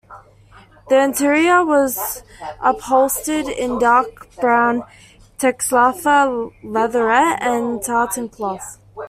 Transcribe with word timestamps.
The 0.89 0.97
interior 0.99 1.63
was 1.63 2.23
upholstered 2.59 3.47
in 3.47 3.77
dark 3.77 4.35
brown 4.37 4.81
Texalfa 5.37 6.51
leatherette 6.63 7.43
and 7.43 7.83
tartan 7.83 8.27
cloth. 8.29 8.79